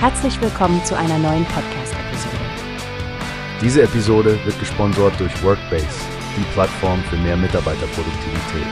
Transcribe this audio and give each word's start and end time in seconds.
Herzlich 0.00 0.40
willkommen 0.40 0.84
zu 0.84 0.96
einer 0.96 1.18
neuen 1.18 1.44
Podcast-Episode. 1.46 2.36
Diese 3.60 3.82
Episode 3.82 4.38
wird 4.44 4.56
gesponsert 4.60 5.18
durch 5.18 5.42
Workbase, 5.42 5.88
die 6.36 6.44
Plattform 6.52 7.02
für 7.10 7.16
mehr 7.16 7.36
Mitarbeiterproduktivität. 7.36 8.66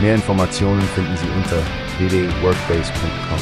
Mehr 0.00 0.14
Informationen 0.14 0.80
finden 0.80 1.14
Sie 1.18 1.26
unter 1.36 1.58
www.workbase.com. 1.98 3.38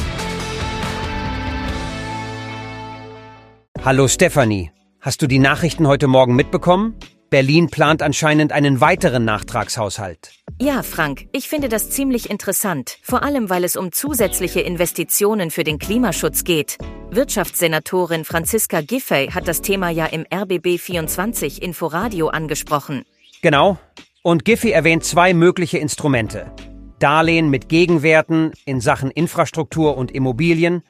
Hallo 3.85 4.09
Stefanie, 4.09 4.71
hast 4.99 5.21
du 5.21 5.27
die 5.27 5.39
Nachrichten 5.39 5.87
heute 5.87 6.07
Morgen 6.07 6.35
mitbekommen? 6.35 6.95
Berlin 7.29 7.69
plant 7.69 8.01
anscheinend 8.01 8.51
einen 8.51 8.81
weiteren 8.81 9.23
Nachtragshaushalt. 9.23 10.33
Ja, 10.59 10.83
Frank, 10.83 11.29
ich 11.31 11.47
finde 11.47 11.69
das 11.69 11.91
ziemlich 11.91 12.29
interessant, 12.29 12.97
vor 13.01 13.23
allem 13.23 13.49
weil 13.49 13.63
es 13.63 13.77
um 13.77 13.93
zusätzliche 13.93 14.59
Investitionen 14.59 15.49
für 15.49 15.63
den 15.63 15.79
Klimaschutz 15.79 16.43
geht. 16.43 16.77
Wirtschaftssenatorin 17.13 18.23
Franziska 18.23 18.79
Giffey 18.79 19.27
hat 19.27 19.45
das 19.45 19.59
Thema 19.59 19.89
ja 19.89 20.05
im 20.05 20.25
RBB 20.33 20.79
24 20.79 21.61
Inforadio 21.61 22.29
angesprochen. 22.29 23.03
Genau. 23.41 23.77
Und 24.23 24.45
Giffey 24.45 24.71
erwähnt 24.71 25.03
zwei 25.03 25.33
mögliche 25.33 25.77
Instrumente. 25.77 26.53
Darlehen 26.99 27.49
mit 27.49 27.67
Gegenwerten 27.67 28.53
in 28.63 28.79
Sachen 28.79 29.11
Infrastruktur 29.11 29.97
und 29.97 30.11
Immobilien 30.11 30.83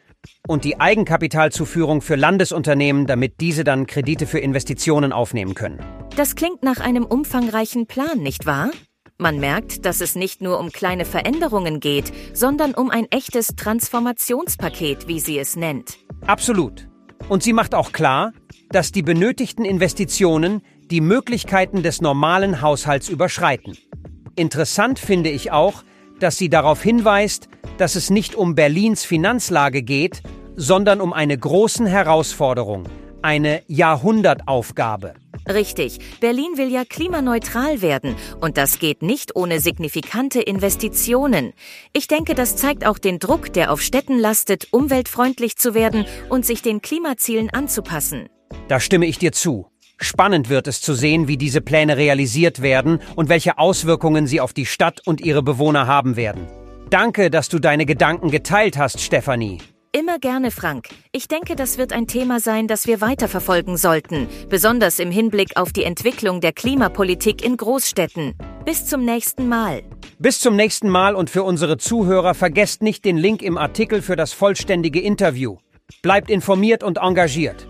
und 0.48 0.64
die 0.64 0.80
Eigenkapitalzuführung 0.80 2.02
für 2.02 2.16
Landesunternehmen, 2.16 3.08
damit 3.08 3.42
diese 3.42 3.64
dann 3.64 3.88
Kredite 3.88 4.28
für 4.28 4.38
Investitionen 4.38 5.14
aufnehmen 5.14 5.56
können. 5.56 5.80
Das 6.16 6.36
klingt 6.36 6.62
nach 6.62 6.80
einem 6.80 7.04
umfangreichen 7.04 7.88
Plan, 7.88 8.20
nicht 8.20 8.46
wahr? 8.46 8.70
Man 9.22 9.40
merkt, 9.40 9.86
dass 9.86 10.02
es 10.02 10.16
nicht 10.16 10.42
nur 10.42 10.60
um 10.60 10.72
kleine 10.72 11.06
Veränderungen 11.06 11.80
geht, 11.80 12.12
sondern 12.34 12.74
um 12.74 12.90
ein 12.90 13.06
echtes 13.12 13.56
Transformationspaket, 13.56 15.08
wie 15.08 15.20
sie 15.20 15.38
es 15.38 15.56
nennt. 15.56 16.00
Absolut. 16.26 16.88
Und 17.30 17.44
sie 17.44 17.54
macht 17.54 17.76
auch 17.76 17.91
klar, 17.91 18.34
dass 18.70 18.91
die 18.91 19.04
benötigten 19.04 19.66
Investitionen 19.66 20.62
die 20.90 21.02
Möglichkeiten 21.02 21.84
des 21.84 22.02
normalen 22.02 22.62
Haushalts 22.62 23.10
überschreiten. 23.10 23.78
Interessant 24.36 25.00
finde 25.00 25.30
ich 25.30 25.52
auch, 25.52 25.84
dass 26.20 26.38
sie 26.38 26.50
darauf 26.50 26.82
hinweist, 26.82 27.50
dass 27.78 27.96
es 27.96 28.10
nicht 28.10 28.36
um 28.36 28.55
Berlins 28.55 29.04
Finanzlage 29.04 29.82
geht, 29.84 30.22
sondern 30.55 31.02
um 31.02 31.13
eine 31.13 31.38
großen 31.38 31.86
Herausforderung, 31.86 32.88
eine 33.22 33.63
Jahrhundertaufgabe. 33.68 35.13
Richtig, 35.48 36.00
Berlin 36.20 36.58
will 36.58 36.72
ja 36.72 36.84
klimaneutral 36.86 37.82
werden 37.82 38.16
und 38.40 38.58
das 38.58 38.80
geht 38.80 39.02
nicht 39.02 39.36
ohne 39.36 39.60
signifikante 39.60 40.42
Investitionen. 40.42 41.54
Ich 41.94 42.08
denke, 42.08 42.36
das 42.36 42.56
zeigt 42.56 42.86
auch 42.86 43.00
den 43.00 43.20
Druck, 43.20 43.52
der 43.54 43.72
auf 43.72 43.82
Städten 43.82 44.20
lastet, 44.20 44.68
umweltfreundlich 44.72 45.58
zu 45.58 45.74
werden 45.74 46.06
und 46.30 46.46
sich 46.46 46.62
den 46.62 46.82
Klimazielen 46.82 47.50
anzupassen. 47.50 48.30
Da 48.68 48.80
stimme 48.80 49.06
ich 49.06 49.18
dir 49.18 49.32
zu. 49.32 49.68
Spannend 49.98 50.50
wird 50.50 50.68
es 50.68 50.82
zu 50.82 50.94
sehen, 50.94 51.28
wie 51.28 51.38
diese 51.38 51.62
Pläne 51.62 51.96
realisiert 51.96 52.62
werden 52.62 53.00
und 53.16 53.30
welche 53.30 53.58
Auswirkungen 53.58 54.26
sie 54.26 54.42
auf 54.42 54.54
die 54.54 54.66
Stadt 54.66 55.02
und 55.06 55.22
ihre 55.22 55.44
Bewohner 55.44 55.86
haben 55.86 56.16
werden. 56.16 56.48
Danke, 56.90 57.30
dass 57.30 57.50
du 57.50 57.60
deine 57.60 57.86
Gedanken 57.86 58.32
geteilt 58.32 58.78
hast, 58.78 59.00
Stefanie. 59.00 59.60
Immer 60.02 60.18
gerne, 60.18 60.49
Frank. 60.49 60.90
Ich 61.12 61.27
denke, 61.27 61.55
das 61.55 61.77
wird 61.77 61.94
ein 61.94 62.07
Thema 62.07 62.40
sein, 62.40 62.68
das 62.68 62.88
wir 62.88 63.02
weiterverfolgen 63.02 63.77
sollten, 63.77 64.28
besonders 64.50 64.97
im 64.97 65.12
Hinblick 65.12 65.57
auf 65.57 65.74
die 65.74 65.84
Entwicklung 65.84 66.41
der 66.41 66.53
Klimapolitik 66.53 67.46
in 67.46 67.56
Großstädten. 67.56 68.34
Bis 68.66 68.88
zum 68.88 69.06
nächsten 69.06 69.47
Mal. 69.47 69.84
Bis 70.18 70.40
zum 70.40 70.56
nächsten 70.56 70.90
Mal 70.90 71.13
und 71.13 71.29
für 71.29 71.44
unsere 71.44 71.78
Zuhörer 71.78 72.34
vergesst 72.34 72.81
nicht 72.81 73.06
den 73.06 73.16
Link 73.16 73.44
im 73.44 73.59
Artikel 73.59 74.02
für 74.02 74.16
das 74.16 74.34
vollständige 74.34 75.00
Interview. 75.00 75.57
Bleibt 76.02 76.31
informiert 76.31 76.81
und 76.81 76.97
engagiert. 76.97 77.68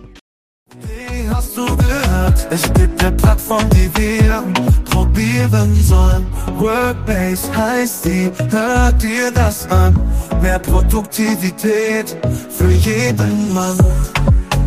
Wie 0.80 1.28
hast 1.28 1.58
du 1.58 1.66
gehört? 1.66 2.48
Es 2.50 2.72
gibt 2.72 3.04
eine 3.04 3.12
Plattform, 3.18 3.70
die 3.72 3.92
wir 3.98 4.42
probieren 5.42 5.76
sollen. 5.84 6.26
Workbase 6.58 7.56
heißt 7.56 8.06
die, 8.06 8.32
hört 8.50 9.00
dir 9.02 9.32
das 9.32 9.68
an? 9.70 9.96
Mehr 10.42 10.60
Produktivität 10.60 12.16
für 12.50 12.70
jeden 12.70 13.54
Mann. 13.54 13.78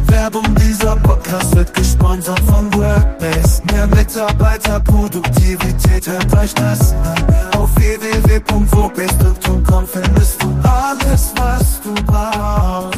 Werbung 0.06 0.54
dieser 0.54 0.96
Podcast 0.96 1.54
wird 1.56 1.74
gesponsert 1.74 2.40
von 2.40 2.72
Workbase. 2.74 3.62
Mehr 3.72 3.86
Mitarbeiterproduktivität, 3.88 6.06
hört 6.06 6.36
euch 6.38 6.54
das 6.54 6.92
an. 6.92 7.16
Auf 7.58 7.74
www.workbase.com 7.76 9.86
findest 9.86 10.42
du 10.42 10.48
alles, 10.62 11.32
was 11.36 11.80
du 11.82 11.94
brauchst. 12.04 12.93